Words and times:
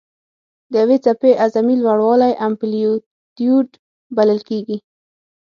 د 0.71 0.73
یوې 0.81 0.97
څپې 1.05 1.31
اعظمي 1.41 1.75
لوړوالی 1.83 2.33
امپلیتیوډ 2.47 3.67
بلل 4.17 4.39
کېږي. 4.49 4.77